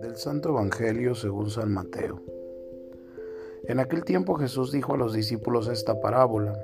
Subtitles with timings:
[0.00, 2.20] Del Santo Evangelio según San Mateo.
[3.64, 6.58] En aquel tiempo Jesús dijo a los discípulos esta parábola.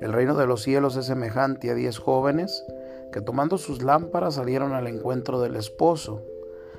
[0.00, 2.64] El reino de los cielos es semejante a diez jóvenes
[3.12, 6.22] que tomando sus lámparas salieron al encuentro del esposo.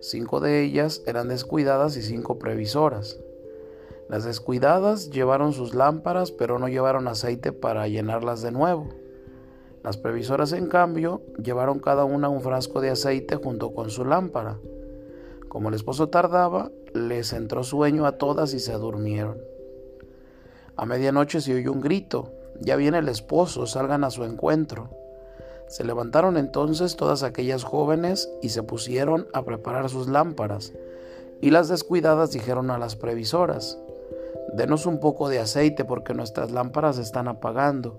[0.00, 3.20] Cinco de ellas eran descuidadas y cinco previsoras.
[4.08, 9.01] Las descuidadas llevaron sus lámparas, pero no llevaron aceite para llenarlas de nuevo.
[9.82, 14.58] Las previsoras, en cambio, llevaron cada una un frasco de aceite junto con su lámpara.
[15.48, 19.38] Como el esposo tardaba, les entró sueño a todas y se durmieron.
[20.76, 24.90] A medianoche se oyó un grito, ya viene el esposo, salgan a su encuentro.
[25.66, 30.72] Se levantaron entonces todas aquellas jóvenes y se pusieron a preparar sus lámparas.
[31.40, 33.78] Y las descuidadas dijeron a las previsoras,
[34.54, 37.98] Denos un poco de aceite porque nuestras lámparas están apagando.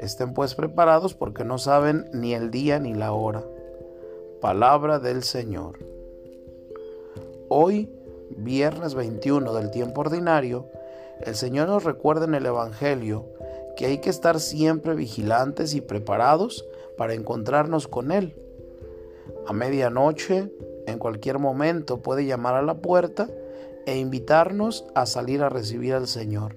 [0.00, 3.44] Estén pues preparados porque no saben ni el día ni la hora.
[4.40, 5.78] Palabra del Señor.
[7.50, 7.90] Hoy,
[8.30, 10.64] viernes 21 del tiempo ordinario,
[11.20, 13.26] el Señor nos recuerda en el Evangelio
[13.76, 16.64] que hay que estar siempre vigilantes y preparados
[16.96, 18.34] para encontrarnos con Él.
[19.46, 20.50] A medianoche,
[20.86, 23.28] en cualquier momento, puede llamar a la puerta
[23.84, 26.54] e invitarnos a salir a recibir al Señor.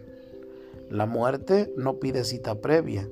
[0.90, 3.10] La muerte no pide cita previa.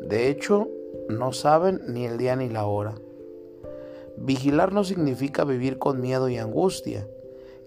[0.00, 0.68] De hecho,
[1.08, 2.94] no saben ni el día ni la hora.
[4.16, 7.06] Vigilar no significa vivir con miedo y angustia.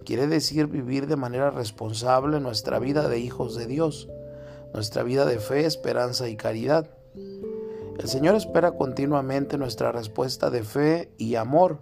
[0.04, 4.08] Quiere decir vivir de manera responsable nuestra vida de hijos de Dios
[4.74, 6.90] nuestra vida de fe, esperanza y caridad.
[7.14, 11.78] El Señor espera continuamente nuestra respuesta de fe y amor,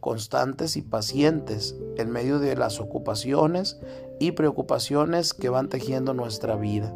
[0.00, 3.78] constantes y pacientes, en medio de las ocupaciones
[4.18, 6.94] y preocupaciones que van tejiendo nuestra vida.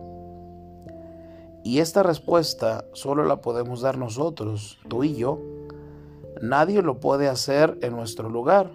[1.64, 5.40] Y esta respuesta solo la podemos dar nosotros, tú y yo.
[6.42, 8.70] Nadie lo puede hacer en nuestro lugar.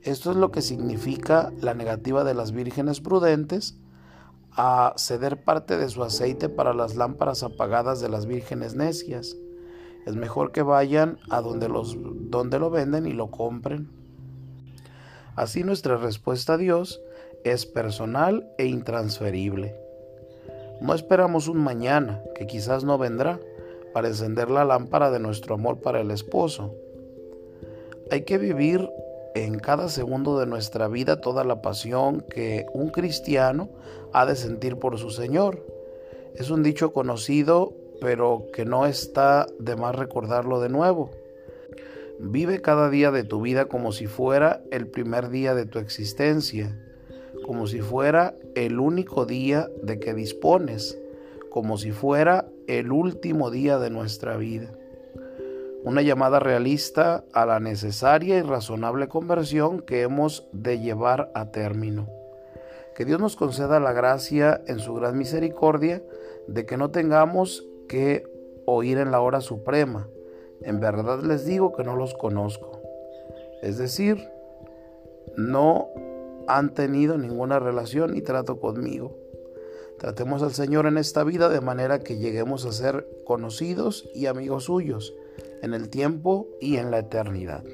[0.00, 3.76] Esto es lo que significa la negativa de las vírgenes prudentes
[4.52, 9.36] a ceder parte de su aceite para las lámparas apagadas de las vírgenes necias.
[10.06, 13.90] Es mejor que vayan a donde, los, donde lo venden y lo compren.
[15.34, 17.00] Así nuestra respuesta a Dios
[17.42, 19.83] es personal e intransferible.
[20.80, 23.40] No esperamos un mañana, que quizás no vendrá,
[23.92, 26.74] para encender la lámpara de nuestro amor para el esposo.
[28.10, 28.90] Hay que vivir
[29.34, 33.68] en cada segundo de nuestra vida toda la pasión que un cristiano
[34.12, 35.64] ha de sentir por su Señor.
[36.34, 41.10] Es un dicho conocido, pero que no está de más recordarlo de nuevo.
[42.18, 46.78] Vive cada día de tu vida como si fuera el primer día de tu existencia,
[47.46, 50.98] como si fuera el único día de que dispones,
[51.50, 54.72] como si fuera el último día de nuestra vida
[55.84, 62.08] una llamada realista a la necesaria y razonable conversión que hemos de llevar a término.
[62.96, 66.02] Que Dios nos conceda la gracia en su gran misericordia
[66.48, 68.24] de que no tengamos que
[68.64, 70.08] oír en la hora suprema.
[70.62, 72.80] En verdad les digo que no los conozco.
[73.60, 74.26] Es decir,
[75.36, 75.88] no
[76.48, 79.16] han tenido ninguna relación ni trato conmigo.
[79.98, 84.64] Tratemos al Señor en esta vida de manera que lleguemos a ser conocidos y amigos
[84.64, 85.14] suyos
[85.62, 87.64] en el tiempo y en la eternidad.